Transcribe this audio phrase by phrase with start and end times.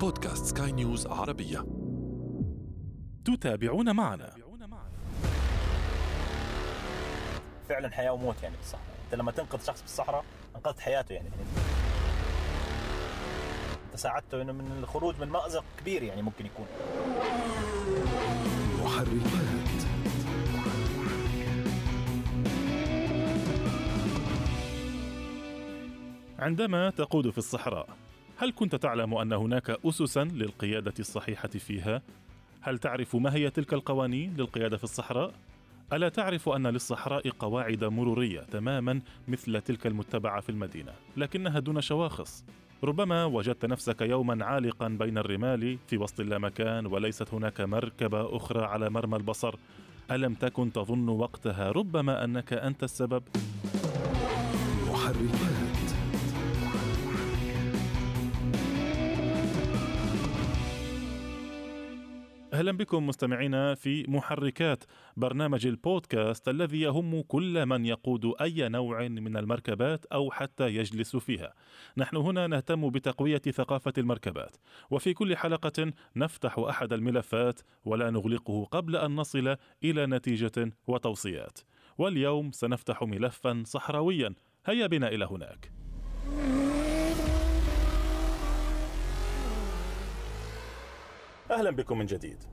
[0.00, 1.66] بودكاست سكاي نيوز عربية.
[3.24, 4.34] تتابعون معنا.
[7.68, 8.84] فعلا حياة وموت يعني بالصحراء.
[9.04, 10.24] أنت لما تنقذ شخص بالصحراء
[10.56, 11.28] أنقذت حياته يعني.
[13.86, 16.66] انت ساعدته إنه من الخروج من مأزق كبير يعني ممكن يكون.
[18.82, 19.68] محركات.
[26.38, 28.07] عندما تقود في الصحراء.
[28.40, 32.02] هل كنت تعلم أن هناك اسسا للقيادة الصحيحة فيها؟
[32.60, 35.32] هل تعرف ما هي تلك القوانين للقيادة في الصحراء؟
[35.92, 42.44] ألا تعرف أن للصحراء قواعد مرورية تماما مثل تلك المتبعة في المدينة لكنها دون شواخص؟
[42.84, 48.90] ربما وجدت نفسك يوما عالقا بين الرمال في وسط اللامكان وليست هناك مركبة أخرى على
[48.90, 49.54] مرمى البصر.
[50.10, 53.22] ألم تكن تظن وقتها ربما أنك أنت السبب؟
[54.90, 55.47] محركات
[62.58, 64.84] أهلا بكم مستمعينا في محركات
[65.16, 71.54] برنامج البودكاست الذي يهم كل من يقود أي نوع من المركبات أو حتى يجلس فيها.
[71.96, 74.56] نحن هنا نهتم بتقوية ثقافة المركبات،
[74.90, 81.58] وفي كل حلقة نفتح أحد الملفات ولا نغلقه قبل أن نصل إلى نتيجة وتوصيات.
[81.98, 84.34] واليوم سنفتح ملفا صحراويا،
[84.66, 85.72] هيا بنا إلى هناك.
[91.50, 92.44] أهلا بكم من جديد.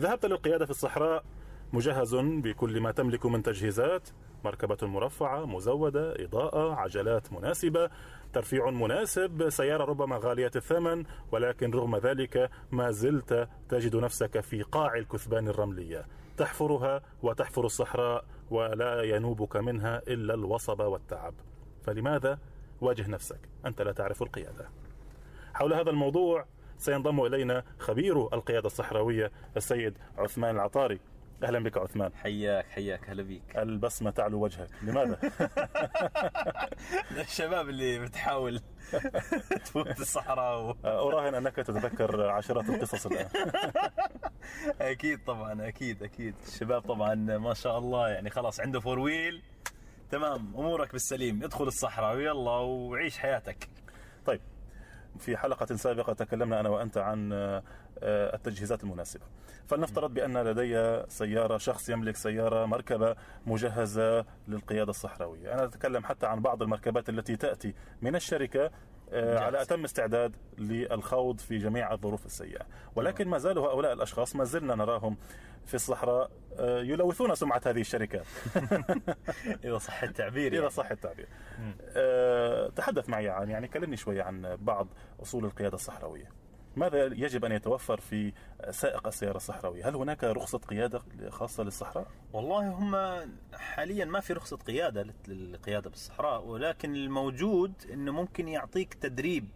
[0.00, 1.24] ذهبت للقيادة في الصحراء.
[1.72, 4.08] مجهز بكل ما تملك من تجهيزات.
[4.44, 7.90] مركبة مرفعة مزودة إضاءة عجلات مناسبة.
[8.32, 14.94] ترفيع مناسب سيارة ربما غالية الثمن ولكن رغم ذلك ما زلت تجد نفسك في قاع
[14.94, 16.06] الكثبان الرملية.
[16.36, 21.34] تحفرها وتحفر الصحراء ولا ينوبك منها إلا الوصب والتعب.
[21.82, 22.38] فلماذا؟
[22.80, 23.48] واجه نفسك.
[23.66, 24.68] أنت لا تعرف القيادة.
[25.54, 26.46] حول هذا الموضوع
[26.78, 31.00] سينضم إلينا خبير القيادة الصحراوية السيد عثمان العطاري.
[31.42, 32.14] أهلا بك عثمان.
[32.14, 33.10] حياك حياك.
[33.10, 33.42] هلا بيك.
[33.56, 34.68] البسمة تعلو وجهك.
[34.82, 35.18] لماذا؟
[37.20, 38.60] الشباب اللي بتحاول
[39.64, 40.76] تفوت الصحراء و...
[41.08, 43.28] أراهن أنك تتذكر عشرات القصص الآن.
[44.80, 46.34] أكيد طبعا أكيد أكيد.
[46.48, 49.42] الشباب طبعا ما شاء الله يعني خلاص عنده فور ويل
[50.10, 51.44] تمام أمورك بالسليم.
[51.44, 52.16] ادخل الصحراء.
[52.16, 53.68] ويلا وعيش حياتك.
[54.26, 54.40] طيب
[55.18, 57.62] في حلقة سابقة تكلمنا أنا وأنت عن آه،
[57.98, 59.24] آه، التجهيزات المناسبة.
[59.66, 63.16] فلنفترض بأن لدي سيارة شخص يملك سيارة مركبة
[63.46, 65.54] مجهزة للقيادة الصحراوية.
[65.54, 68.70] أنا أتكلم حتى عن بعض المركبات التي تأتي من الشركة
[69.12, 72.66] على أتم استعداد للخوض في جميع الظروف السيئة.
[72.96, 75.16] ولكن ما زالوا هؤلاء الأشخاص ما زلنا نراهم
[75.66, 78.26] في الصحراء آه، يلوثون سمعة هذه الشركات
[79.64, 80.70] إذا صح التعبير يعني.
[80.70, 81.26] صح التعبير.
[81.96, 84.88] آه، تحدث معي عن يعني كلمني شوية عن بعض
[85.22, 86.43] أصول القيادة الصحراوية.
[86.76, 88.32] ماذا يجب أن يتوفر في
[88.70, 92.96] سائق السيارة الصحراوية هل هناك رخصة قيادة خاصة للصحراء؟ والله هم
[93.54, 99.48] حاليا ما في رخصة قيادة للقيادة بالصحراء ولكن الموجود إنه ممكن يعطيك تدريب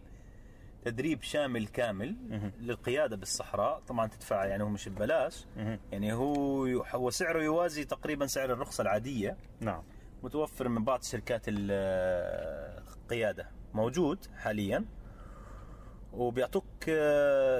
[0.85, 2.51] تدريب شامل كامل مهم.
[2.59, 5.45] للقيادة بالصحراء طبعا تدفع يعني هو مش ببلاش.
[5.91, 9.83] يعني هو هو سعره يوازي تقريبا سعر الرخصة العادية نعم
[10.23, 11.71] متوفر من بعض شركات ال-
[13.03, 14.85] القيادة موجود حاليا
[16.13, 16.63] وبيعطوك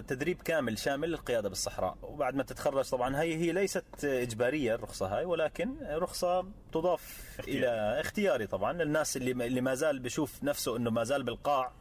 [0.08, 1.98] تدريب كامل شامل للقيادة بالصحراء.
[2.02, 7.60] وبعد ما تتخرج طبعا هي هي ليست إجبارية الرخصة هاي ولكن رخصة تضاف اختياري.
[7.60, 8.74] إلى اختياري طبعا.
[8.74, 11.72] للناس اللي اللي ما زال بشوف نفسه أنه ما زال بالقاع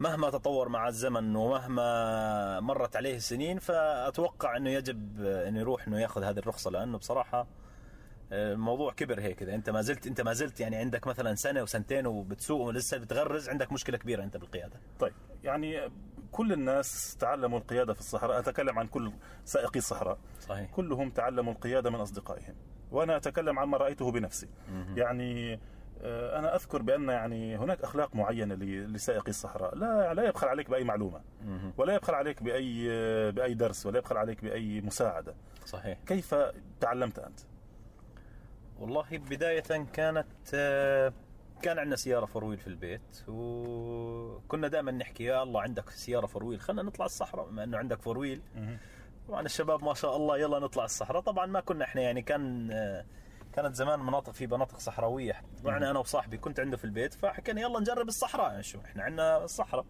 [0.00, 6.22] مهما تطور مع الزمن ومهما مرت عليه السنين فأتوقع أنه يجب أنه يروح أنه يأخذ
[6.22, 6.70] هذه الرخصة.
[6.70, 7.46] لأنه بصراحة
[8.32, 12.06] الموضوع كبر هيك اذا أنت ما زلت أنت ما زلت يعني عندك مثلا سنة وسنتين
[12.06, 14.80] وبتسوق ولسه بتغرز عندك مشكلة كبيرة أنت بالقيادة.
[15.00, 15.12] طيب
[15.44, 15.90] يعني
[16.32, 18.38] كل الناس تعلموا القيادة في الصحراء.
[18.38, 19.12] أتكلم عن كل
[19.44, 20.18] سائقي الصحراء.
[20.40, 20.70] صحيح.
[20.70, 22.54] كلهم تعلموا القيادة من أصدقائهم.
[22.90, 24.48] وأنا أتكلم عن ما رأيته بنفسي.
[24.96, 25.60] يعني
[26.02, 29.74] آه، أنا أذكر بأن يعني هناك أخلاق معينة لسائقي الصحراء.
[29.74, 31.20] لا لا يبخل عليك بأي معلومة.
[31.76, 33.86] ولا يبخل عليك بأي آه، بأي درس.
[33.86, 35.34] ولا يبخل عليك بأي مساعدة.
[35.66, 35.98] صحيح.
[36.06, 36.34] كيف
[36.80, 37.40] تعلمت أنت؟
[38.78, 41.12] والله بداية كانت آه،
[41.62, 46.82] كان عندنا سيارة four-wheel في البيت وكنا دائما نحكي يا الله عندك سيارة four-wheel خلينا
[46.82, 48.42] نطلع الصحراء بما إنه عندك four-wheel
[49.28, 51.22] طبعا الشباب ما شاء الله يلا نطلع الصحراء.
[51.22, 52.68] طبعا ما كنا إحنا يعني كان
[53.52, 55.42] كانت زمان مناطق في مناطق صحراوية.
[55.64, 58.50] طلعنا أنا وصاحبي كنت عنده في البيت فحكينا يلا نجرب الصحراء.
[58.50, 59.84] يعني شو إحنا عندنا الصحراء.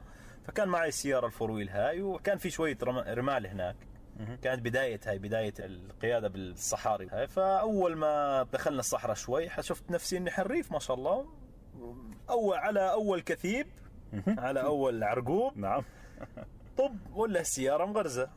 [0.47, 3.77] فكان معي السيارة الفورويل هاي وكان في شوية رم- رمال هناك.
[4.43, 7.29] كانت بداية هاي بداية القيادة بالصحاري هاي.
[7.29, 11.27] فأول ما دخلنا الصحراء شوي شفت نفسي إني حريف ما شاء الله.
[12.31, 13.67] أول على أول كثيب
[14.29, 15.59] على أول عرقوب.
[15.59, 15.83] نعم.
[16.79, 18.31] طب ولا السيارة مغرزة.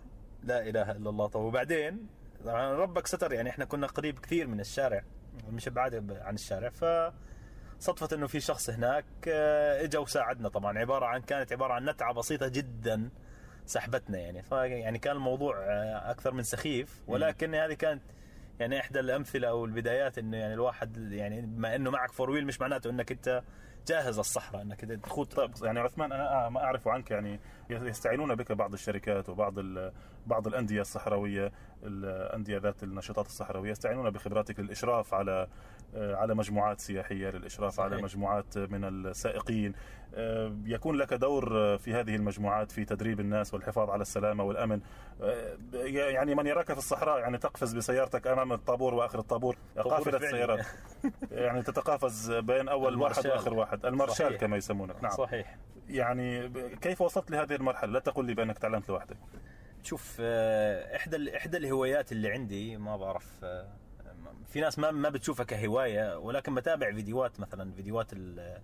[0.43, 1.27] لا إله إلا الله.
[1.27, 2.07] طب وبعدين؟
[2.45, 5.03] طبعا ربك ستر يعني إحنا كنا قريب كثير من الشارع
[5.49, 6.69] مش بعاد عن الشارع.
[6.69, 6.85] ف
[7.79, 10.49] صدفة إنه في شخص هناك آه، إجا وساعدنا.
[10.49, 13.09] طبعا عبارة عن كانت عبارة عن نتعة بسيطة جدا
[13.65, 14.41] سحبتنا يعني.
[14.41, 17.03] ف يعني كان الموضوع آه، أكثر من سخيف.
[17.07, 18.01] ولكن هذه كانت
[18.59, 22.61] يعني إحدى الأمثلة أو البدايات إنه يعني الواحد يعني بما إنه معك فور ويل مش
[22.61, 23.43] معناته إنك أنت
[23.87, 27.39] جاهز للصحراء إنك تخوض طيب يعني عثمان أنا ما أعرف عنك يعني
[27.69, 29.53] يستعينون بك بعض الشركات وبعض
[30.27, 31.51] بعض الأندية الصحراوية
[31.83, 35.47] الانديه ذات النشاطات الصحراوية يستعينون بخبراتك للإشراف على
[35.95, 37.85] على مجموعات سياحية للإشراف صحيح.
[37.91, 39.73] على مجموعات من السائقين.
[40.15, 44.81] آه، يكون لك دور في هذه المجموعات في تدريب الناس والحفاظ على السلامة والأمن.
[45.21, 50.19] آه، يعني من يراك في الصحراء يعني تقفز بسيارتك أمام الطابور وآخر الطابور طابور قافلة.
[50.19, 50.65] سيارات
[51.31, 53.27] يعني تتقافز بين أول واحد.
[53.27, 53.85] وآخر واحد.
[53.85, 54.39] المارشال صحيح.
[54.39, 55.03] كما يسمونك.
[55.03, 55.11] نعم.
[55.11, 55.57] صحيح.
[55.89, 56.49] يعني
[56.81, 59.17] كيف وصلت لهذه المرحلة؟ لا تقل لي بأنك تعلمت لوحدك.
[59.83, 63.67] شوف آه، إحدى إحدى الهوايات اللي عندي ما بعرف آه،
[64.47, 68.61] في ناس ما ما بتشوفها كهواية ولكن بتابع فيديوهات مثلا فيديوهات ال-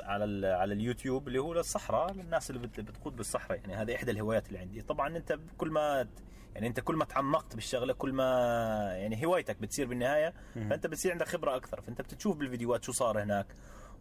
[0.00, 3.58] على ال- على اليوتيوب اللي هو للصحراء للناس اللي بت- بتقود بالصحراء.
[3.58, 4.82] يعني هذه إحدى الهوايات اللي عندي.
[4.82, 6.08] طبعا أنت كل ما
[6.54, 8.24] يعني أنت كل ما تعمقت بالشغلة كل ما
[8.96, 10.34] يعني هوايتك بتصير بالنهاية
[10.70, 11.80] فأنت بتصير عندك خبرة أكثر.
[11.80, 13.46] فأنت بتشوف بالفيديوهات شو صار هناك.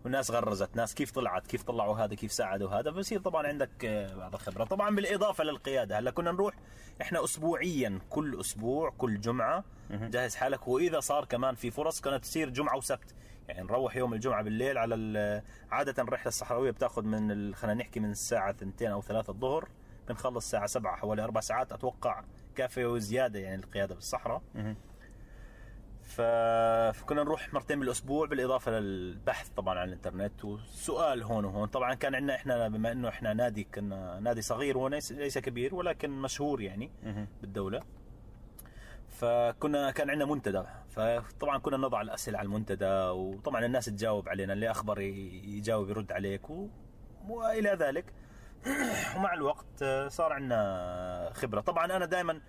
[0.06, 4.16] وناس غرزت ناس كيف طلعت كيف طلعوا هذا كيف ساعدوا هذا بصير طبعا عندك آه،
[4.16, 6.56] بعض الخبره طبعا بالإضافة للقيادة هلا كنا نروح
[7.02, 9.64] إحنا اسبوعيا كل أسبوع كل جمعة
[10.10, 10.68] جهز حالك.
[10.68, 13.16] وإذا صار كمان في فرص كانت تصير جمعة وسبت.
[13.48, 15.42] يعني نروح يوم الجمعة بالليل على ال-
[15.72, 19.70] عادة الرحلة الصحراوية بتاخذ من خلينا نحكي من الساعة 2 أو 3 الظهر
[20.08, 21.72] بنخلص الساعة 7 حوالي أربع ساعات.
[21.72, 22.24] أتوقع
[22.56, 24.42] كافية وزيادة يعني القياده بالصحراء.
[26.14, 31.68] فكنا نروح مرتين بالأسبوع بالإضافة للبحث طبعا عن الإنترنت والسؤال هون وهون.
[31.68, 36.10] طبعا كان عندنا إحنا بما إنه إحنا نادي كنا نادي صغير هو ليس كبير ولكن
[36.10, 36.92] مشهور يعني
[37.42, 37.84] بالدولة.
[39.10, 40.64] فكنا كان عندنا منتدى.
[40.90, 44.54] فطبعا كنا نضع الاسئله على المنتدى وطبعا الناس تجاوب علينا.
[44.54, 46.68] اللي أخبر يجاوب يرد عليك و...
[47.28, 48.14] وإلى ذلك.
[49.16, 51.62] ومع الوقت آه، صار عندنا خبرة.
[51.62, 52.42] طبعا أنا دائما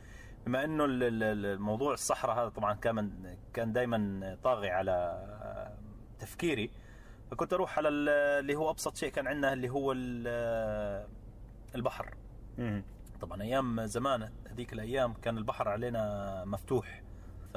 [0.46, 3.10] بما إنه ال- ال- ال- الموضوع الصحراء هذا طبعا كان
[3.52, 5.24] كان دائما طاغي على
[6.18, 6.70] تفكيري
[7.30, 8.08] فكنت أروح على ال-
[8.40, 11.06] اللي هو أبسط شيء كان عندنا اللي هو ال-
[11.74, 12.14] البحر.
[13.20, 17.02] طبعا أيام زمان هذيك الأيام كان البحر علينا مفتوح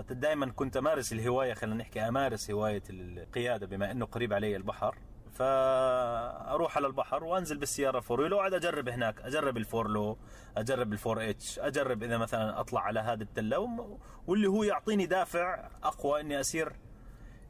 [0.07, 4.95] فدائما كنت أمارس الهواية خلينا نحكي أمارس هواية القيادة بما إنه قريب علي البحر
[5.37, 9.21] فأروح على البحر وأنزل بالسيارة four واقعد أجرب هناك.
[9.21, 10.17] أجرب ال four low
[10.57, 13.97] أجرب الفور إتش أجرب إذا مثلا أطلع على هذه التله
[14.27, 16.73] واللي هو يعطيني دافع أقوى إني أسير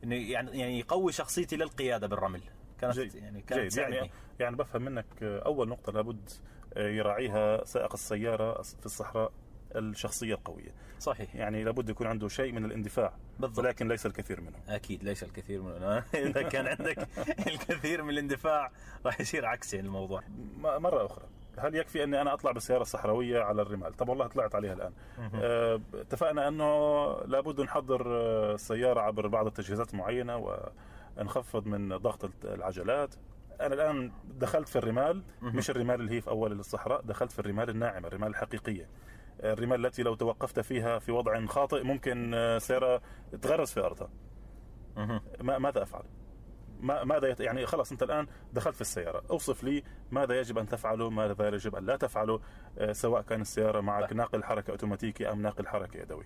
[0.03, 2.41] إني يعني يعني يقوي شخصيتي للقيادة بالرمل.
[2.81, 3.15] كانت جيد.
[3.15, 3.77] يعني كانت جيد.
[3.93, 6.29] يعني يعني بفهم منك أول نقطة لابد
[6.77, 9.31] يراعيها سائق السيارة في الصحراء.
[9.77, 10.71] الشخصية القوية.
[10.99, 11.35] صحيح.
[11.35, 13.59] يعني لابد يكون عنده شيء من الاندفاع بالضبط.
[13.65, 14.57] ولكن ليس الكثير منه.
[14.69, 15.71] أكيد ليس الكثير من
[16.13, 17.07] إذا كان عندك
[17.47, 18.71] الكثير من الاندفاع
[19.05, 20.21] راح يصير عكسي الموضوع.
[20.57, 21.25] م- مرة أخرى
[21.59, 24.91] هل يكفي أني أنا أطلع بالسيارة الصحراوية على الرمال؟ طب والله طلعت عليها الآن.
[25.35, 26.65] آه، اتفقنا أنه
[27.25, 30.59] لابد نحضر آه، السيارة عبر بعض التجهيزات المعينة
[31.17, 33.15] ونخفض من ضغط العجلات.
[33.61, 37.69] أنا الآن دخلت في الرمال مش الرمال اللي هي في أول الصحراء دخلت في الرمال
[37.69, 38.87] الناعمة الرمال الحقيقية.
[39.43, 43.01] الرمال التي لو توقفت فيها في وضع خاطئ ممكن آه، سيارة
[43.41, 44.09] تغرز في أرضها.
[45.41, 46.03] ما ماذا أفعل؟
[46.79, 47.39] ما ماذا يت...
[47.39, 51.75] يعني خلاص أنت الآن دخلت في السيارة، أوصف لي ماذا يجب أن تفعله، ماذا يجب
[51.75, 52.39] أن لا تفعله،
[52.77, 56.25] آه، سواء كان السيارة معك ناقل حركة أوتوماتيكي أم ناقل حركة يدوي.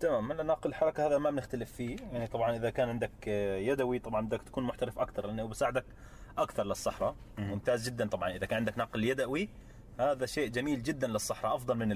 [0.00, 1.96] تمام هلا ناقل الحركة هذا ما بنختلف فيه.
[2.12, 5.84] يعني طبعا إذا كان عندك آه، يدوي طبعا بدك تكون محترف أكثر لأنه بساعدك
[6.38, 7.16] أكثر للصحراء.
[7.38, 9.48] ممتاز جدا طبعا إذا كان عندك ناقل يدوي.
[10.00, 11.88] هذا شيء جميل جدا للصحراء أفضل من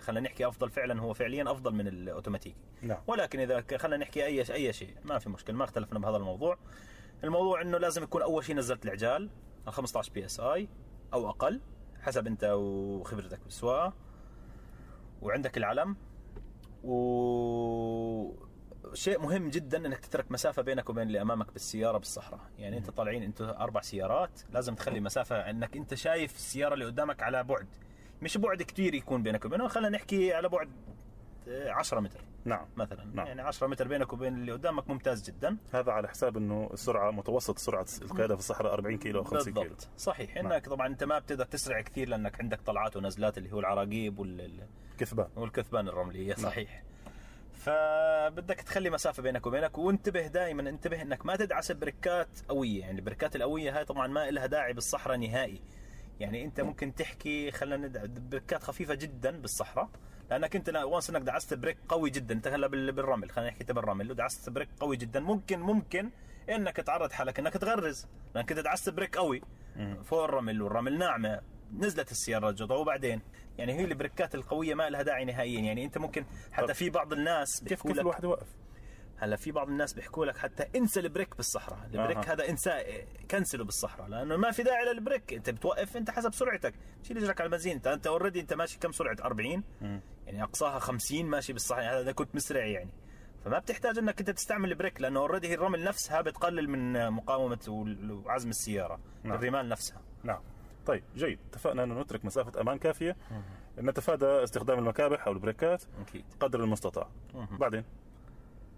[0.00, 2.98] خلينا نحكي أفضل فعلا هو فعليا أفضل من الاوتوماتيكي نعم.
[3.06, 6.58] ولكن إذا خلينا نحكي أي أي شيء ما في مشكلة ما اختلفنا بهذا الموضوع.
[7.24, 9.30] الموضوع إنه لازم يكون أول شيء نزلت العجال
[9.68, 10.68] ال 15 PSI
[11.12, 11.60] أو أقل
[12.00, 13.92] حسب أنت وخبرتك بالسواقة.
[15.22, 15.96] وعندك العلم
[16.84, 16.92] و
[18.94, 22.40] شيء مهم جدا إنك تترك مسافة بينك وبين اللي أمامك بالسيارة بالصحراء.
[22.58, 27.22] يعني أنت طالعين انت أربع سيارات لازم تخلي مسافة إنك أنت شايف السيارة اللي قدامك
[27.22, 27.66] على بعد.
[28.22, 30.70] مش بعد كتير يكون بينك وبينه خلينا نحكي على بعد
[31.48, 32.20] آه، 10 متر.
[32.44, 32.66] نعم.
[32.76, 33.04] مثلا.
[33.14, 33.26] نعم.
[33.26, 35.56] يعني 10 متر بينك وبين اللي قدامك ممتاز جدا.
[35.72, 39.68] هذا على حساب إنه السرعه متوسط سرعة القيادة في الصحراء 40 كيلو أو 50 كيلو.
[39.68, 39.88] بالضبط.
[39.96, 40.36] صحيح.
[40.36, 40.52] نعم.
[40.52, 44.66] إنك طبعا أنت ما بتقدر تسرع كثير لأنك عندك طلعات ونزلات اللي هو العراقيب وال
[44.98, 45.28] كثبان.
[45.36, 46.34] والكثبان الرملية.
[46.34, 46.82] صحيح.
[47.66, 52.80] فبدك تخلي مسافة بينك وبينك وانتبه دائما انتبه إنك ما تدعس بركات قوية.
[52.80, 55.60] يعني البركات القوية هاي طبعا ما لها داعي بالصحراء نهائي.
[56.20, 59.88] يعني أنت ممكن تحكي خلينا ندع- brake ات خفيفة جدا بالصحراء
[60.30, 62.34] لأنك أنت once إنك دعست brake قوي جدا.
[62.34, 66.10] أنت هلا بال- بالرمل خلينا نحكي انت بالرمل ودعست brake قوي جدا ممكن ممكن
[66.50, 69.42] إنك تعرض حالك إنك تغرز لأنك انت دعست brake قوي
[70.04, 71.40] فوق الرمل والرمل ناعمة.
[71.78, 73.20] نزلت السيارة جدا وبعدين؟
[73.58, 76.90] يعني هي ال brake ات القوية ما لها داعي نهائيا يعني أنت ممكن حتى في
[76.90, 78.46] بعض الناس كيف كيف الواحد يوقف؟
[79.16, 82.32] هلا في بعض الناس بيحكوا لك حتى انسى ال brake بالصحراء ال brake أها.
[82.34, 82.84] هذا انساه
[83.30, 86.74] cancel ه بالصحراء لأنه ما في داعي لل brake أنت بتوقف أنت حسب سرعتك.
[87.02, 89.62] شيل رجلك على البنزين انت أنت already أنت ماشي كم سرعة؟ 40
[90.26, 92.90] يعني أقصاها 50 ماشي بالصحراء هذا كنت مسرع يعني.
[93.44, 97.86] فما بتحتاج إنك أنت تستعمل ال brake لأنه already هي الرمل نفسها بتقلل من مقاومة
[98.24, 99.34] وعزم السيارة نعم.
[99.38, 100.00] الرمال نفسها.
[100.24, 100.40] نعم.
[100.86, 101.38] طيب جيد.
[101.50, 103.16] اتفقنا أنه نترك مسافة أمان كافية.
[103.78, 106.24] نتفادى استخدام المكابح أو ال brake ات أكيد.
[106.40, 107.08] قدر المستطاع.
[107.50, 107.84] بعدين؟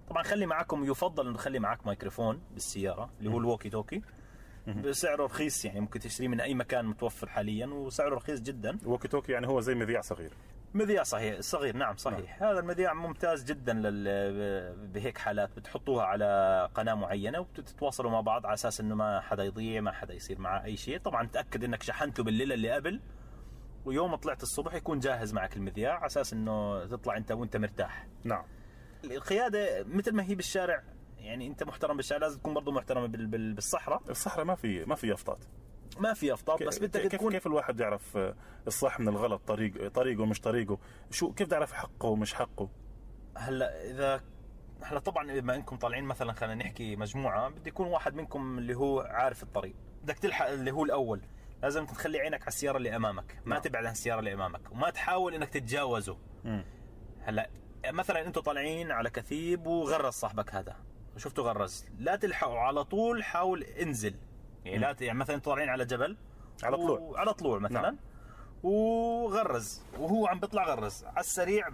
[0.08, 4.02] طبعا خلي معكم يفضل إنه تخلي معك ميكروفون بالسيارة اللي هو ال walkie talkie.
[4.66, 8.78] بسعره رخيص يعني ممكن تشتريه من أي مكان متوفر حاليا وسعره رخيص جدا.
[8.82, 10.32] الوكي توكي يعني هو زي مذياع صغير.
[10.75, 12.40] مذياع صحيح صغير نعم صحيح.
[12.40, 12.50] نعم.
[12.50, 14.88] هذا المذياع ممتاز جدا لل...
[14.88, 19.81] بهيك حالات بتحطوها على قناة معينة وبتتواصلوا مع بعض على أساس إنه ما حدا يضيع
[19.81, 20.99] ما حدا يصير معه أي شيء.
[20.99, 23.00] طبعا تأكد إنك شحنته بالليله اللي قبل
[23.85, 28.07] ويوم طلعت الصبح يكون جاهز معك المذياع على أساس إنه تطلع أنت وأنت مرتاح.
[28.25, 28.45] نعم.
[29.04, 30.83] القيادة مثل ما هي بالشارع
[31.19, 33.26] يعني أنت محترم بالشارع لازم تكون برضه محترم بال...
[33.26, 33.52] بال...
[33.52, 34.02] بالصحراء.
[34.11, 35.45] الصحراء ما في ما في يافطات
[35.98, 38.34] ما في افطار بس بدك كيف تكون كيف الواحد يعرف آه،
[38.66, 40.78] الصح من الغلط طريق طريقه مش طريقه؟
[41.10, 42.68] شو كيف يعرف حقه ومش حقه؟
[43.36, 44.20] هلأ إذا
[44.82, 49.00] هلأ طبعا بما إنكم طالعين مثلا خلينا نحكي مجموعة بده يكون واحد منكم اللي هو
[49.00, 49.74] عارف الطريق.
[50.02, 51.20] بدك تلحق اللي هو الأول.
[51.62, 53.62] لازم تخلي عينك على السيارة اللي أمامك ما نعم.
[53.62, 56.18] تبعد عن السيارة اللي أمامك وما تحاول إنك تتجاوزه.
[56.44, 56.64] مم.
[57.20, 57.50] هلأ
[57.86, 60.76] مثلا أنتم طالعين على كثيب وغرز صاحبك هذا
[61.16, 61.86] شفته غرز.
[61.98, 64.14] لا تلحقوا على طول حاول انزل.
[64.64, 66.16] يعني لا يعني مثلا طالعين على جبل
[66.62, 66.99] على طلوع.
[66.99, 67.16] و...
[67.16, 67.99] على طلوع مثلا نعم.
[68.62, 71.68] وغرز وهو عم بيطلع غرز على السريع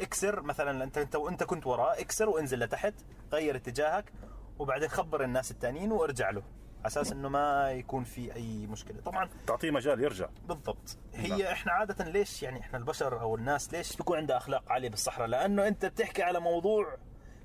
[0.00, 2.94] اكسر مثلا انت أنت وانت كنت وراه اكسر وانزل لتحت
[3.32, 4.12] غير اتجاهك
[4.58, 6.42] وبعدين خبر الناس الثانيين وارجع له
[6.78, 11.24] على أساس إنه ما يكون في أي مشكلة طبعا تعطيه مجال يرجع بالضبط نعم.
[11.24, 15.26] هي إحنا عادة ليش يعني إحنا البشر أو الناس ليش بيكون عندها أخلاق عالية بالصحراء
[15.28, 16.96] لأنه أنت بتحكي على موضوع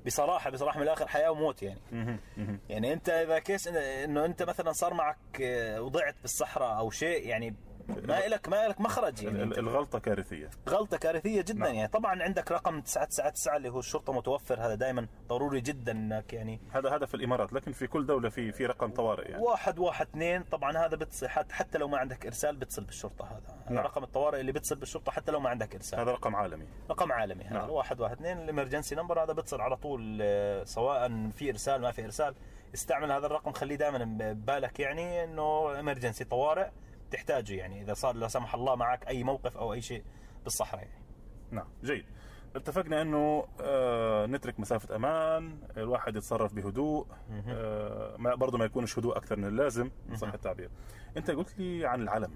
[0.05, 1.79] بصراحة بصراحة من الآخر حياة وموت يعني.
[2.69, 7.55] يعني أنت إذا case إنه أنت مثلا صار معك آه، وضعت بالصحراء أو شيء يعني
[7.88, 10.50] ما لك ما لك مخرج يعني الغلطة كارثية.
[10.70, 11.74] غلطة كارثية جدا نعم.
[11.74, 11.88] يعني.
[11.88, 16.96] طبعا عندك رقم 999 اللي هو الشرطة متوفر هذا دائما ضروري جدا إنك يعني هذا
[16.96, 19.44] هذا في الإمارات لكن في كل دولة في في رقم طوارئ يعني.
[19.44, 23.63] واحد واحد اثنين طبعا هذا بتصل حتى, لو ما عندك إرسال بتصل بالشرطة هذا.
[23.66, 23.84] هذا نعم.
[23.84, 26.00] رقم الطوارئ اللي بتصل بالشرطة حتى لو ما عندك إرسال.
[26.00, 26.66] هذا رقم عالمي.
[26.90, 27.44] رقم عالمي.
[27.44, 27.70] هذا نعم.
[27.70, 31.92] واحد واحد اثنين ال emergency number هذا بتصل على طول آه، سواء في إرسال ما
[31.92, 32.36] في إرسال.
[32.74, 36.70] استعمل هذا الرقم خليه دائما ببالك يعني إنه إمرجنسي طوارئ.
[37.13, 40.03] تحتاجه يعني إذا صار لا سمح الله معك أي موقف أو أي شيء
[40.43, 41.03] بالصحراء يعني.
[41.51, 41.67] نعم.
[41.84, 42.05] جيد.
[42.55, 47.08] اتفقنا إنه آه نترك مسافة أمان الواحد يتصرف بهدوء
[47.48, 50.70] آه ما برضه ما يكونش هدوء أكثر من اللازم صح التعبير.
[51.17, 52.36] أنت قلت لي عن العلم.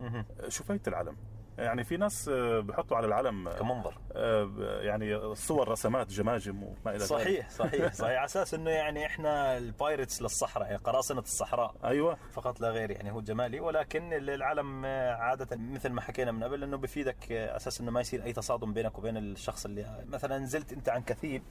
[0.00, 0.24] مهم.
[0.48, 1.16] شو فايدة العلم؟
[1.58, 3.98] يعني في ناس آه، بحطوا على العلم كمنظر.
[4.12, 7.02] آه، يعني صور رسمات جماجم وما إلى ذلك.
[7.02, 8.16] صحيح صحيح صحيح.
[8.16, 11.74] على أساس إنه يعني إحنا البايرتس للصحراء يعني قراصنة الصحراء.
[11.84, 12.18] أيوه.
[12.32, 13.60] فقط لا غير يعني هو جمالي.
[13.60, 18.32] ولكن العلم عادة مثل ما حكينا من قبل إنه بفيدك أساس إنه ما يصير أي
[18.32, 21.42] تصادم بينك وبين الشخص اللي مثلا نزلت أنت عن كثيب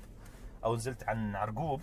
[0.65, 1.81] أو نزلت عن عرقوب.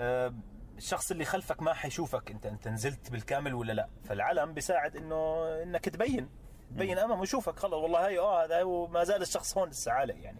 [0.00, 0.34] آه،
[0.76, 3.88] الشخص اللي خلفك ما حيشوفك أنت أنت نزلت بالكامل ولا لا.
[4.04, 6.28] فالعلم بيساعد إنه إنك تبين.
[6.70, 10.14] تبين أمامه يشوفك خلص والله هي آه هذا هو ما زال الشخص هون لسه عالق
[10.18, 10.38] يعني.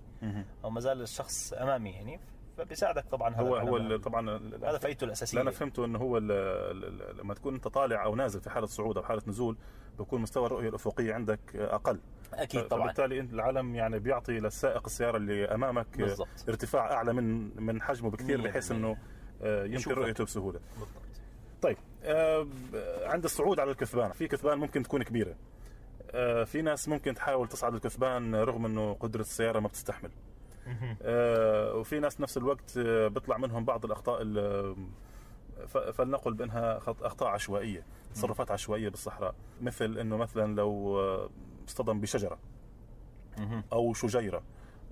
[0.64, 2.20] أو ما زال الشخص أمامي يعني
[2.58, 3.56] فبيساعدك طبعا هذا هو.
[3.56, 4.30] هو ال- طبعا
[4.64, 8.04] هذا فايدته الأساسية اللي أنا فهمته إنه هو ال- ال- ال- لما تكون أنت طالع
[8.04, 9.56] أو نازل في حالة صعود أو حالة نزول
[9.98, 12.00] بكون مستوى الرؤية الأفقية عندك أقل
[12.34, 16.28] أكيد طبعا فبالتالي انت العلم يعني بيعطي للسائق السيارة اللي أمامك بالضبط.
[16.48, 18.70] ارتفاع أعلى من من حجمه بكثير بحيث.
[18.72, 18.96] إنه
[19.42, 19.90] آه، يمكن.
[19.92, 21.02] رؤيته بسهولة بالضبط
[21.62, 22.46] طيب آه،
[23.04, 25.36] عند الصعود على الكثبان في كثبان ممكن تكون كبيرة آه،
[26.44, 30.10] في ناس ممكن تحاول تصعد الكثبان رغم إنه قدرة السيارة ما بتستحمل.
[31.02, 34.22] آه، وفي ناس نفس الوقت آه، بيطلع منهم بعض الأخطاء
[35.92, 37.82] فلنقل بأنها خط- أخطاء عشوائية
[38.14, 39.34] تصرفات عشوائية بالصحراء.
[39.62, 41.30] مثل إنه مثلا لو آه،
[41.68, 42.38] اصطدم بشجرة.
[43.72, 44.42] أو شجيرة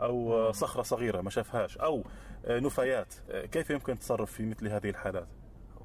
[0.01, 2.05] أو آه، صخرة صغيرة ما شافهاش أو
[2.47, 5.27] آه، نفايات آه، كيف يمكن التصرف في مثل هذه الحالات؟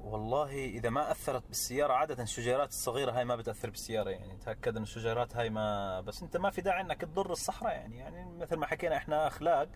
[0.04, 4.82] والله إذا ما أثرت بالسيارة عادة الشجيرات الصغيرة هاي ما بتأثر بالسيارة يعني تأكد إن
[4.82, 8.66] الشجيرات هاي ما بس أنت ما في داعي إنك تضر الصحراء يعني يعني مثل ما
[8.66, 9.68] حكينا إحنا أخلاق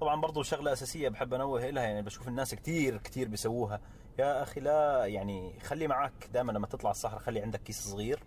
[0.00, 3.80] طبعا برضو شغلة أساسية بحب أنوه لها يعني بشوف الناس كثير كثير بيسووها.
[4.18, 8.22] يا أخي لا يعني خلي معك دائما لما تطلع الصحراء خلي عندك كيس صغير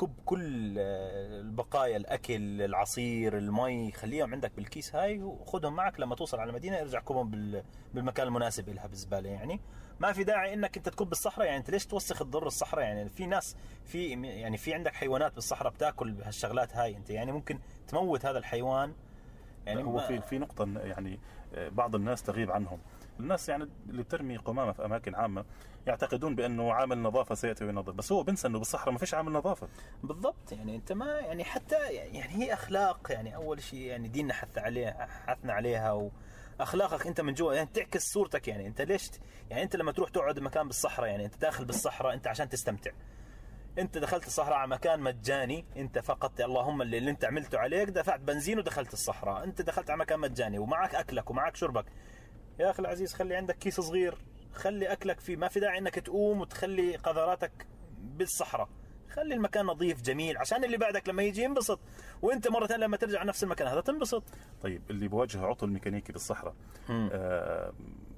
[0.00, 6.40] كب كل آه، البقايا الأكل العصير المي خليهم عندك بالكيس هاي وخذهم معك لما توصل
[6.40, 9.60] على المدينة ارجع كبهم بال- بالمكان المناسب لها بالزبالة يعني.
[10.00, 11.46] ما في داعي إنك أنت تكب بالصحراء.
[11.46, 15.72] يعني أنت ليش توسخ تضر الصحراء؟ يعني في ناس في يعني في عندك حيوانات بالصحراء
[15.72, 16.96] بتأكل هالشغلات هاي.
[16.96, 18.92] أنت يعني ممكن تموت هذا الحيوان.
[19.66, 21.20] يعني هو في في نقطة يعني
[21.54, 22.78] آه، بعض الناس تغيب عنهم.
[23.20, 25.44] الناس يعني اللي بترمي قمامة في أماكن عامة
[25.86, 27.94] يعتقدون بأنه عامل نظافة سيأتي وينظف.
[27.94, 29.68] بس هو بنسى أنه بالصحراء ما فيش عامل نظافة.
[30.02, 30.52] بالضبط.
[30.52, 33.06] يعني أنت ما يعني حتى يعني هي أخلاق.
[33.10, 35.92] يعني أول شيء يعني ديننا حث عليها حثنا عليها
[36.60, 38.66] واخلاقك أنت من جوا يعني تعكس صورتك يعني.
[38.66, 39.10] أنت ليش
[39.50, 42.90] يعني أنت لما تروح تقعد بمكان بالصحراء يعني أنت داخل بالصحراء أنت عشان تستمتع.
[43.78, 48.20] أنت دخلت الصحراء على مكان مجاني أنت فقط اللهم اللي, اللي أنت عملته عليك دفعت
[48.20, 49.44] بنزين ودخلت الصحراء.
[49.44, 51.86] أنت دخلت على مكان مجاني ومعك أكلك ومعك شربك.
[52.60, 54.18] يا أخي العزيز خلي عندك كيس صغير.
[54.52, 57.66] خلي أكلك فيه ما في داعي إنك تقوم وتخلي قذراتك
[57.98, 58.68] بالصحراء.
[59.18, 61.80] خلي المكان نظيف جميل عشان اللي بعدك لما يجي ينبسط.
[62.22, 64.22] وأنت مرة ثانية لما ترجع نفس المكان هذا تنبسط.
[64.62, 66.54] طيب اللي بواجه عطل ميكانيكي بالصحراء.
[66.90, 67.72] آه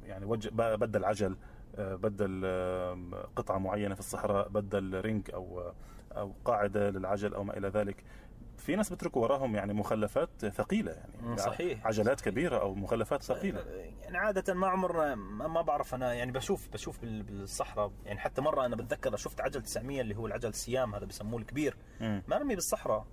[0.05, 1.37] يعني وجه بدل عجل
[1.77, 5.73] آه بدل آه قطعة معينة في الصحراء بدل رينج أو
[6.13, 8.05] أو قاعدة للعجل أو ما إلى ذلك.
[8.61, 11.87] في ناس بتركوا وراهم يعني مخلفات ثقيلة يعني مم، صحيح.
[11.87, 13.61] عجلات كبيرة أو مخلفات ثقيلة
[14.03, 15.15] يعني عادة ما عمر
[15.49, 19.63] ما بعرف أنا يعني بشوف بشوف بال- بالصحراء يعني حتى مرة أنا بتذكر شفت عجل
[19.63, 21.77] 900 اللي هو العجل السيام هذا بسموه الكبير.
[22.01, 23.07] مرمي بالصحراء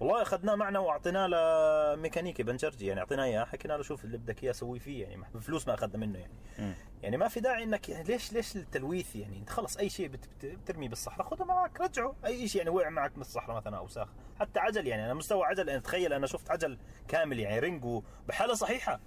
[0.00, 4.52] والله أخذناه معنا وأعطيناه لميكانيكي بنجرجي يعني أعطيناه إياه حكينا له شوف اللي بدك إياه
[4.52, 6.32] سوي فيه يعني بفلوس ما أخذنا منه يعني.
[6.58, 6.74] مم.
[7.02, 10.46] يعني ما في داعي إنك ليش ليش التلويث يعني؟ أنت خلص أي شيء بت- بت-
[10.58, 12.14] بترمي بالصحراء خذه معك رجعه.
[12.26, 14.08] أي شيء يعني وقع معك من الصحراء مثلا اوساخ
[14.40, 16.78] حتى عجل يعني أنا مستوى عجل يعني تخيل أنا شفت عجل
[17.08, 19.00] كامل يعني ring وبحاله صحيحة.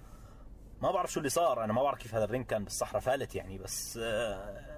[0.82, 3.34] ما بعرف شو اللي صار أنا ما بعرف كيف هذا ال ring كان بالصحراء فالت
[3.34, 4.73] يعني بس آه،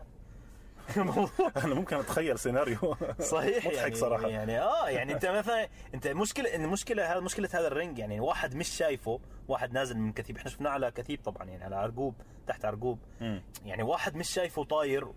[1.64, 2.96] أنا ممكن أتخيل سيناريو.
[3.20, 4.28] صحيح مضحك يعني صراحة.
[4.28, 8.54] يعني آه يعني أنت مثلا أنت مشكلة المشكلة هذا مشكلة هذا ال ring يعني واحد
[8.54, 10.36] مش شايفه واحد نازل من كثيب.
[10.36, 12.14] إحنا شفناه على كثيب طبعا يعني على عرقوب
[12.46, 12.98] تحت عرقوب.
[13.64, 15.08] يعني واحد مش شايفه طاير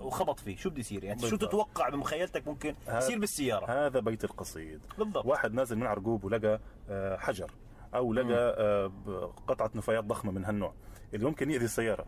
[0.00, 0.56] وخبط فيه.
[0.56, 1.36] شو بده يصير يعني؟ شو.
[1.36, 4.80] تتوقع بمخيلتك ممكن يصير بالسيارة؟ هذا بيت القصيد.
[4.98, 5.26] بالضبط.
[5.26, 6.60] واحد نازل من عرقوب ولقى
[6.90, 7.50] آه، حجر
[7.94, 10.74] أو لقى آه، قطعة نفايات ضخمة من هالنوع.
[11.14, 12.06] اللي ممكن يأذي السيارة.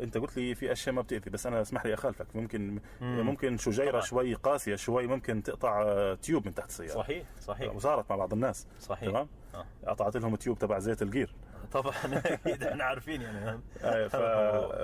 [0.00, 2.26] انت قلت لي في أشياء ما بتأذي بس أنا اسمح لي أخالفك.
[2.36, 3.20] ممكن مم.
[3.26, 4.00] ممكن شجيرة طبعاً.
[4.00, 6.94] شوي قاسية شوي ممكن تقطع تيوب من تحت السيارة.
[6.94, 7.74] صحيح صحيح.
[7.74, 8.66] وصارت مع بعض الناس.
[8.80, 9.08] صحيح.
[9.10, 9.64] تمام؟ آه.
[9.86, 11.34] قطعت لهم تيوب تبع زيت الجير
[11.72, 11.94] طبعا.
[12.14, 13.60] أكيد إحنا عارفين يعني.
[13.82, 14.16] آه، ف...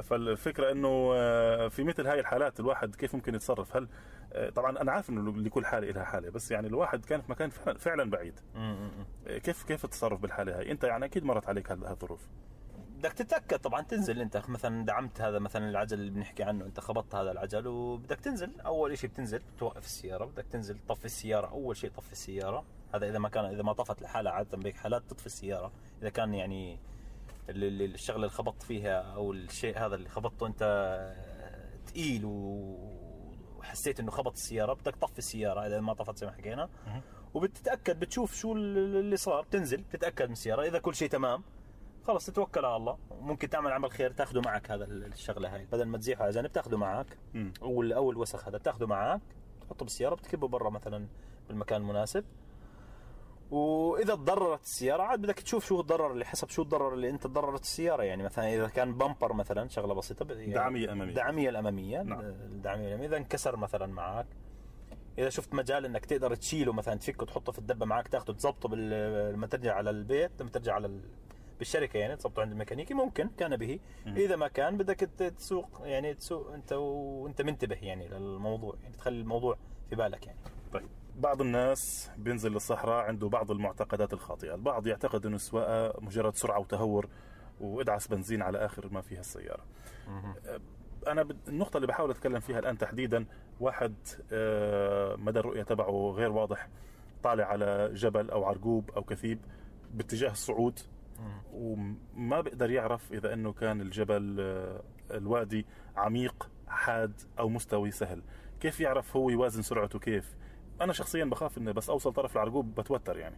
[0.07, 3.89] فالفكرة إنه آه، في مثل هاي الحالات الواحد كيف ممكن يتصرف؟ هل
[4.33, 7.51] آه، طبعا أنا عارف إنه لكل حالة لها حالة بس يعني الواحد كان في مكان
[7.79, 8.41] فعلا, بعيد.
[9.27, 12.21] كيف كيف التصرف بالحالة هاي؟ أنت يعني أكيد مرت عليك هال- هالظروف.
[13.03, 17.15] بدك تتأكد طبعا تنزل أنت مثلا دعمت هذا مثلا العجل اللي بنحكي عنه أنت خبطت
[17.15, 18.61] هذا العجل وبدك تنزل.
[18.61, 21.47] أول شيء بتنزل توقف السيارة بدك تنزل تطفي السيارة.
[21.47, 22.65] أول شيء طفي السيارة.
[22.95, 25.73] هذا إذا ما كان إذا ما طفت لحالها عادة بهيك حالات تطفي السيارة.
[26.03, 26.79] إذا كان يعني
[27.49, 30.63] الشغلة اللي خبطت فيها أو الشيء هذا اللي خبطته أنت
[31.87, 32.23] ثقيل
[33.59, 36.69] وحسيت إنه خبط السيارة بدك تطفي السيارة إذا ما طفت زي ما حكينا.
[37.35, 40.63] وبتتأكد بتشوف شو اللي صار بتنزل بتتأكد من السيارة.
[40.63, 41.43] إذا كل شيء تمام
[42.05, 45.99] خلص تتوكل على الله ممكن تعمل عمل خير تاخذه معك هذا الشغلة هاي بدل ما
[45.99, 47.19] تزيحه على جنب تاخذه معك.
[47.63, 49.21] أو أو الوسخ هذا بتاخذه معك
[49.61, 51.07] تحطه بالسيارة بتكبه برا مثلا
[51.49, 52.25] بالمكان المناسب
[53.51, 57.63] وإذا تضررت السيارة عاد بدك تشوف شو الضرر اللي حسب شو الضرر اللي أنت تضررت
[57.63, 61.11] السيارة يعني مثلا إذا كان بمبر مثلا شغلة بسيطة يعني دعامية أمامية.
[61.11, 62.21] الدعاميه الأمامية نعم.
[62.21, 64.27] الدعاميه الأمامية إذا انكسر مثلا معك
[65.19, 69.47] إذا شفت مجال إنك تقدر تشيله مثلا تفكه تحطه في الدبة معك تاخذه تظبطه لما
[69.47, 71.01] ترجع على البيت لما ترجع على.
[71.63, 73.79] بالشركة يعني تظبطه عند الميكانيكي ممكن كان به.
[74.07, 74.97] إذا ما كان بدك
[75.37, 79.57] تسوق يعني تسوق أنت وأنت منتبه يعني للموضوع يعني تخلي الموضوع
[79.91, 80.39] في بالك يعني.
[80.73, 80.89] طيب.
[81.17, 84.55] بعض الناس بينزل للصحراء عنده بعض المعتقدات الخاطئة.
[84.55, 87.09] البعض يعتقد إنه السواقة مجرد سرعة وتهور
[87.61, 89.65] وادعس بنزين على آخر ما فيها السيارة.
[91.07, 93.27] أنا بد- النقطة اللي بحاول أتكلم فيها الآن تحديدا
[93.61, 93.95] واحد
[94.33, 96.69] آه، مدى الرؤية تبعه غير واضح
[97.23, 99.39] طالع على جبل أو عرقوب أو كثيب
[99.95, 100.79] باتجاه الصعود
[101.53, 108.23] وما بيقدر يعرف إذا إنه كان الجبل آه، الوادي عميق حاد أو مستوي سهل.
[108.61, 110.37] كيف يعرف هو يوازن سرعته كيف؟
[110.81, 113.37] أنا شخصيا بخاف اني بس أوصل طرف العرقوب بتوتر يعني.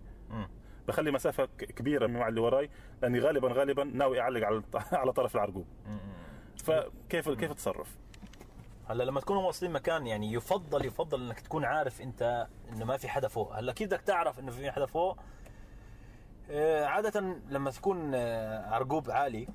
[0.89, 2.71] بخلي مسافة كبيرة مع اللي وراي
[3.03, 4.63] لأني غالبا غالبا ناوي أعلق على
[5.03, 5.67] على طرف العرقوب.
[6.65, 7.97] فكيف كيف اتصرف
[8.87, 13.09] هلا لما تكونوا واصلين مكان يعني يفضل يفضل إنك تكون عارف أنت إنه ما في
[13.09, 13.57] حدا فوق.
[13.57, 15.19] هلا كيف بدك تعرف إنه في حدا فوق
[16.85, 19.49] عادة لما تكون آه، عرقوب عالي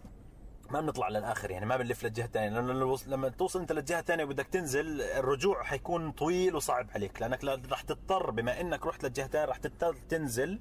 [0.70, 2.50] ما بنطلع للآخر يعني ما بنلف للجهة الثانية.
[2.50, 7.62] لأنه لما توصل أنت للجهة الثانية وبدك تنزل الرجوع حيكون طويل وصعب عليك لأنك لا-
[7.72, 10.60] رح تضطر بما إنك رحت للجهة الثانية رح تضطر تنزل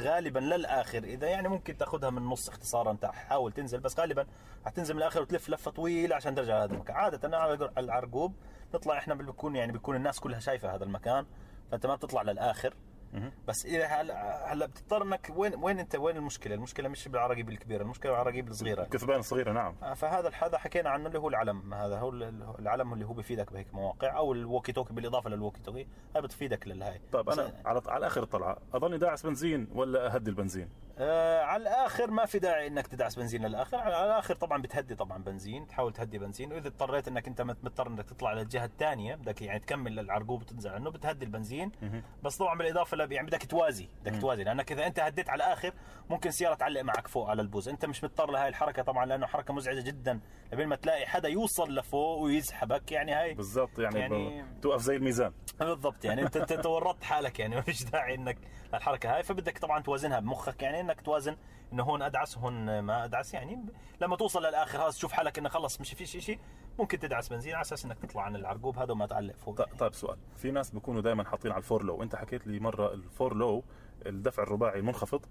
[0.00, 1.04] غالبا للآخر.
[1.04, 4.26] إذا يعني ممكن تأخذها من نص اختصارا انت حاول تنزل بس غالبا
[4.66, 6.96] حتنزل من الآخر وتلف لفة طويلة عشان ترجع لهذا المكان.
[6.96, 8.34] عادة على العرقوب
[8.74, 11.26] نطلع إحنا بيكون يعني بيكون الناس كلها شايفة هذا المكان
[11.70, 12.74] فأنت ما بتطلع للآخر.
[13.48, 17.82] بس اذا هلا هلا بتضطر إنك وين وين أنت؟ وين المشكلة؟ المشكلة مش بالعراقيب الكبيره،
[17.82, 18.84] المشكلة بالعراقيب الصغيره.
[18.84, 19.74] كثبان صغيرة نعم.
[19.82, 21.74] آه، فهذا هذا حكينا عنه اللي هو العلم.
[21.74, 25.38] هذا هو ال- العلم اللي هو بيفيدك بهيك مواقع أو ال walkie talkie بالإضافة لل
[25.38, 27.00] walkie talkie هاي بتفيدك للهاي.
[27.12, 32.10] طيب أنا على على آخر الطلعة اظني داعس بنزين ولا أهدي البنزين؟ آه على الآخر
[32.10, 33.76] ما في داعي إنك تدعس بنزين للآخر.
[33.78, 36.52] على الآخر طبعا بتهدي طبعا بنزين تحاول تهدي بنزين.
[36.52, 40.90] وإذا اضطريت إنك أنت مضطر إنك تطلع للجهة الثانية بدك يعني تكمل العرقوب وتنزل عنه
[40.90, 41.72] بتهدي البنزين.
[42.22, 44.44] بس طبعا بالإضافة ل يعني بدك توازي بدك توازي.
[44.44, 45.72] لأنك إذا أنت هديت على الآخر
[46.10, 47.68] ممكن السيارة تعلق معك فوق على البوز.
[47.68, 50.20] أنت مش مضطر لهي الحركة طبعا لأنه حركة مزعجة جدا.
[50.52, 55.32] قبل ما تلاقي حدا يوصل لفوق ويسحبك يعني هاي بالضبط يعني, يعني- توقف زي الميزان.
[55.60, 58.38] بالضبط يعني انت أنت تورطت حالك يعني ما فيش داعي إنك
[58.74, 59.22] الحركة هاي.
[59.22, 61.36] فبدك طبعا توازنها بمخك يعني إنك توازن
[61.72, 63.34] إنه هون أدعس هون ما أدعس.
[63.34, 63.58] يعني
[64.00, 66.38] لما توصل للآخر خلاص تشوف حالك إنه خلص مش في شيء
[66.78, 69.54] ممكن تدعس بنزين على أساس إنك تطلع عن العرقوب هذا وما تعلق فوق.
[69.62, 70.18] ط- طيب سؤال.
[70.36, 72.02] في ناس بيكونوا دائما حاطين على ال four low.
[72.02, 73.64] أنت حكيت لي مرة ال four low
[74.06, 75.28] الدفع الرباعي المنخفض آه،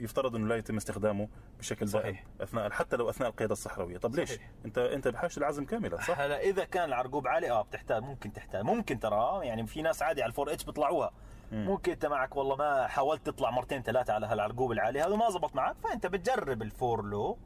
[0.00, 2.24] يفترض إنه لا يتم استخدامه بشكل دائم صحيح.
[2.40, 3.98] أثناء حتى لو أثناء القيادة الصحراوية.
[3.98, 4.50] طب ليش؟ صحيح.
[4.64, 8.64] انت أنت بحاجة العزم كاملا صح؟ هلا إذا كان العرقوب عالي آه بتحتاج ممكن تحتاج.
[8.64, 11.12] ممكن ترى آه، يعني في ناس عادي على ال four H بيطلعوها.
[11.52, 15.54] ممكن أنت معك والله ما حاولت تطلع مرتين ثلاثة على هالعرقوب العالي هذا ما زبط
[15.56, 17.38] معك فأنت بتجرب ال four low.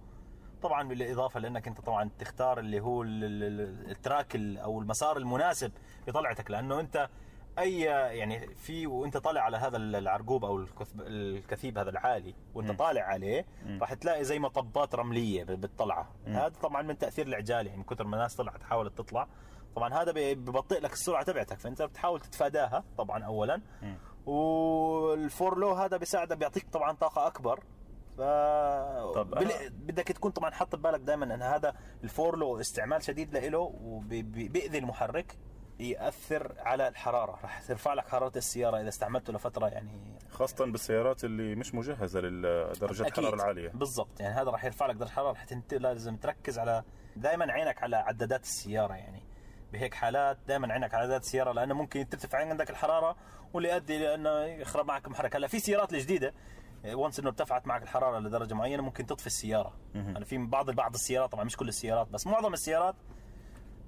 [0.62, 4.80] طبعا بالإضافة لأنك أنت طبعا تختار اللي هو ال- ال- ال- ال track ال- أو
[4.80, 5.72] المسار المناسب
[6.08, 7.08] لطلعتك لأنه أنت
[7.58, 13.02] أي يعني في وأنت طالع على هذا العرقوب أو الكثب- الكثيب هذا العالي وأنت طالع
[13.02, 13.46] عليه
[13.80, 16.08] راح تلاقي زي مطبات رملية بالطلعة.
[16.26, 19.28] هذا طبعا من تأثير العجال يعني من كثر ما الناس طلعت حاولت تطلع.
[19.76, 23.60] طبعا هذا ببطئ لك السرعة تبعتك فأنت بتحاول تتفاداها طبعا اولا.
[24.26, 27.60] والفور لو هذا بيساعدك بيعطيك طبعا طاقة أكبر.
[28.16, 28.20] ف
[29.14, 33.36] طب بال- أنا- بدك تكون طبعا حاط ببالك دائما إن هذا الفور لو استعمال شديد
[33.36, 35.38] له وبيأذي المحرك.
[35.80, 37.38] يأثر على الحرارة.
[37.42, 43.18] راح ترفع لك حرارة السيارة إذا استعملته لفترة يعني خاصة بالسيارات اللي مش مجهزة لدرجات
[43.18, 43.68] الحرارة العالية.
[43.68, 44.20] بالضبط.
[44.20, 45.28] يعني هذا راح يرفع لك درجة الحرارة.
[45.28, 45.74] راح تنت...
[45.74, 46.82] لازم تركز على
[47.16, 49.22] دائما عينك على عدادات السيارة يعني.
[49.72, 53.16] بهيك حالات دائما عينك على عدادات السيارة لأنه ممكن ترتفع عندك الحرارة
[53.52, 56.34] واللي يؤدي لأنه يخرب معك المحرك هلا في سيارات الجديدة
[56.92, 59.72] وانس إنه ارتفعت معك الحرارة لدرجة معينة ممكن تطفي السيارة.
[59.94, 62.94] أنا في بعض بعض السيارات طبعا مش كل السيارات بس معظم السيارات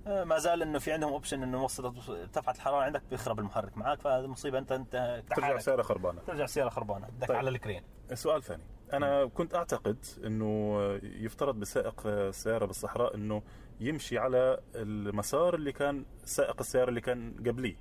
[0.07, 4.27] ما زال إنه في عندهم option إنه وصلت ارتفعت الحرارة عندك بيخرب المحرك معك فهذه
[4.27, 4.59] مصيبة.
[4.59, 5.57] انت أنت ترجع.
[5.57, 6.21] السياره خربانة.
[6.21, 7.07] ترجع السياره خربانة.
[7.07, 7.37] بدك طيب.
[7.37, 7.83] على الكرين.
[8.15, 8.63] سؤال ثاني.
[8.93, 13.43] أنا كنت أعتقد إنه يفترض بسائق السيارة بالصحراء إنه
[13.81, 17.77] يمشي على المسار اللي كان سائق السيارة اللي كان قبليه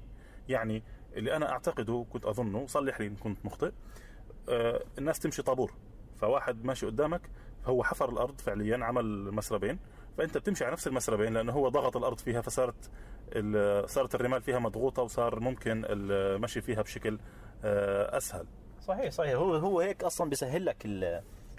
[0.50, 3.72] يعني اللي أنا أعتقده كنت أظنه صلح لي إن كنت مخطئ
[4.50, 5.74] آه، الناس تمشي طابور.
[6.18, 7.22] فواحد ماشي قدامك
[7.66, 9.80] هو حفر الأرض فعليا عمل مسربين.
[10.18, 12.90] فأنت بتمشي على نفس المسربين لأنه هو ضغط الأرض فيها فصارت
[13.90, 17.20] صارت الرمال فيها مضغوطة وصار ممكن المشي فيها بشكل
[17.64, 18.46] آه، أسهل.
[18.82, 19.34] صحيح صحيح.
[19.36, 20.86] هو هو هيك أصلا بيسهل لك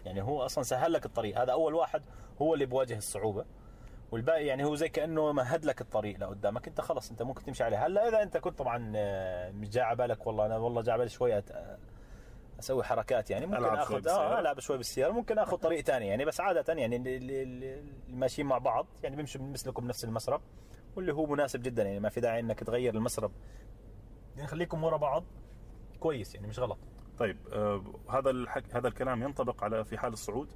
[0.07, 1.39] يعني هو أصلا سهل لك الطريق.
[1.41, 2.03] هذا أول واحد
[2.43, 3.45] هو اللي بواجه الصعوبة.
[4.13, 6.69] والباقي يعني هو زي كأنه مهد لك الطريق لقدامك.
[6.69, 7.87] أنت خلص أنت ممكن تمشي عليه.
[7.87, 10.99] هلا إذا أنت كنت طبعا آه، مش جاي على بالك والله أنا والله جاي على
[10.99, 11.55] بالي شوية أت-
[12.63, 14.09] أسوي حركات يعني ممكن اخذ.
[14.09, 18.59] آه ألعب شوي بالسيارة ممكن آخذ طريق ثاني يعني بس عادة يعني اللي- ماشيين مع
[18.59, 20.41] بعض يعني بيمشوا بيسلكوا بنفس المسرب
[20.97, 23.33] واللي هو مناسب جدا يعني ما في داعي إنك تغير المسرب.
[24.37, 25.25] يعني خليكم ورا بعض
[26.01, 26.79] كويس يعني مش غلط.
[27.19, 28.77] طيب آه هذا الحك...
[28.77, 30.49] هذا الكلام ينطبق على في حال الصعود؟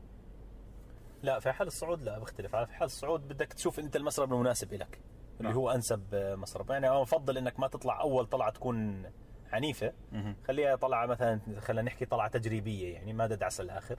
[1.23, 2.55] لا في حال الصعود لا بختلف.
[2.55, 5.01] على في حال الصعود بدك تشوف أنت المسرب المناسب لك
[5.41, 5.59] اللي نعم.
[5.59, 6.71] هو أنسب مسرب.
[6.71, 9.05] يعني أنا بفضل إنك ما تطلع أول طلعة تكون
[9.57, 9.93] عنيفة.
[10.49, 13.99] خليها طلعة مثلا خلينا نحكي طلعة تجريبية يعني ما تدعس الآخر.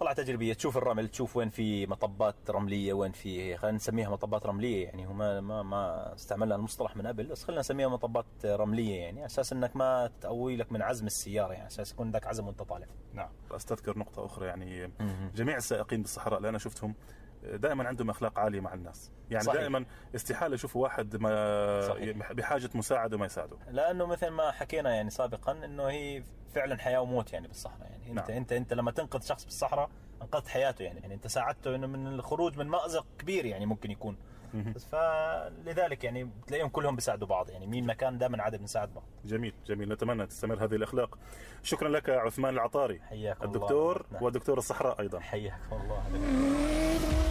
[0.00, 4.84] طلعة تجريبية تشوف الرمل تشوف وين في مطبات رملية وين في خلينا نسميها مطبات رملية
[4.84, 9.18] يعني هو ما ما, ما استعملنا المصطلح من قبل بس خلينا نسميها مطبات رملية يعني
[9.18, 12.46] على أساس إنك ما تقوي لك من عزم السيارة يعني على أساس يكون عندك عزم
[12.46, 12.86] وأنت طالع.
[13.14, 13.30] نعم.
[13.50, 14.90] أستذكر نقطة أخرى يعني
[15.34, 16.94] جميع السائقين بالصحراء اللي أنا شفتهم
[17.42, 19.10] دائما عندهم أخلاق عالية مع الناس.
[19.30, 19.60] يعني صحيح.
[19.60, 22.32] دائما استحالة يشوفوا واحد ما صحيح.
[22.32, 23.56] بحاجة مساعدة وما يساعده.
[23.70, 26.22] لأنه مثل ما حكينا يعني سابقا إنه هي
[26.54, 27.90] فعلا حياة وموت يعني بالصحراء.
[27.90, 28.38] يعني انت نعم.
[28.38, 29.90] انت أنت لما تنقذ شخص بالصحراء
[30.22, 31.00] أنقذت حياته يعني.
[31.00, 34.16] يعني أنت ساعدته إنه من الخروج من مأزق كبير يعني ممكن يكون.
[34.90, 37.50] فلذلك يعني بتلاقيهم كلهم بيساعدوا بعض.
[37.50, 39.04] يعني مين مكان دائما عادة بنساعد بعض.
[39.24, 39.92] جميل جميل.
[39.92, 41.18] نتمنى تستمر هذه الأخلاق.
[41.62, 43.36] شكرا لك عثمان العطاري الله.
[43.42, 44.22] الدكتور نعم.
[44.22, 45.20] ودكتور الصحراء أيضا.
[45.20, 47.21] حياكم الله.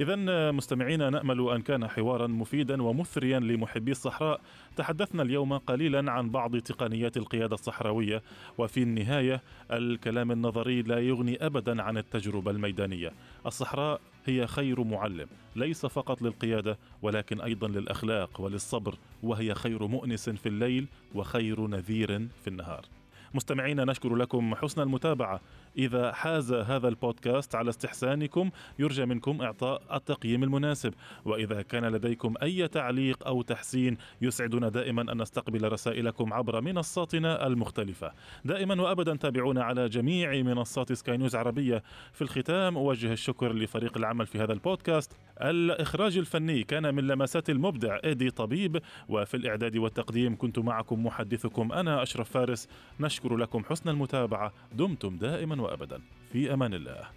[0.00, 4.40] إذا مستمعينا نأمل أن كان حوارا مفيدا ومثريا لمحبي الصحراء.
[4.76, 8.22] تحدثنا اليوم قليلا عن بعض تقنيات القيادة الصحراوية
[8.58, 13.12] وفي النهاية الكلام النظري لا يغني أبدا عن التجربة الميدانية.
[13.46, 20.48] الصحراء هي خير معلم ليس فقط للقيادة ولكن أيضا للأخلاق وللصبر وهي خير مؤنس في
[20.48, 22.99] الليل وخير نذير في النهار.
[23.34, 25.40] مستمعينا نشكر لكم حسن المتابعة.
[25.78, 30.94] إذا حاز هذا البودكاست على استحسانكم يرجى منكم إعطاء التقييم المناسب.
[31.24, 38.12] وإذا كان لديكم أي تعليق أو تحسين يسعدنا دائما أن نستقبل رسائلكم عبر منصاتنا المختلفة.
[38.44, 41.82] دائما وأبدا تابعونا على جميع منصات سكاي نيوز عربية.
[42.12, 45.12] في الختام أوجه الشكر لفريق العمل في هذا البودكاست.
[45.42, 48.82] الإخراج الفني كان من لمسات المبدع إيدي طبيب.
[49.08, 52.68] وفي الإعداد والتقديم كنت معكم محدثكم أنا أشرف فارس.
[53.00, 54.52] نشكر لكم حسن المتابعة.
[54.72, 56.00] دمتم دائما وابدا.
[56.32, 57.08] في أمان الله.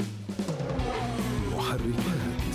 [1.56, 2.53] محركات.